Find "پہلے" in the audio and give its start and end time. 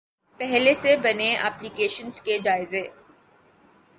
0.39-0.73